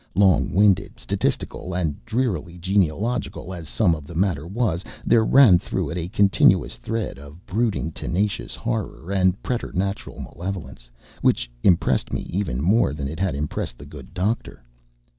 Long 0.15 0.51
winded, 0.51 0.99
statistical, 0.99 1.75
and 1.75 2.03
drearily 2.05 2.57
genealogical 2.57 3.53
as 3.53 3.69
some 3.69 3.93
of 3.93 4.07
the 4.07 4.15
matter 4.15 4.47
was, 4.47 4.83
there 5.05 5.23
ran 5.23 5.59
through 5.59 5.91
it 5.91 5.97
a 5.99 6.07
continuous 6.09 6.75
thread 6.77 7.19
of 7.19 7.45
brooding, 7.45 7.91
tenacious 7.91 8.55
horror 8.55 9.11
and 9.11 9.39
preternatural 9.43 10.19
malevolence 10.19 10.89
which 11.21 11.51
impressed 11.61 12.11
me 12.11 12.21
even 12.31 12.63
more 12.63 12.95
than 12.95 13.07
it 13.07 13.19
had 13.19 13.35
impressed 13.35 13.77
the 13.77 13.85
good 13.85 14.11
doctor. 14.15 14.63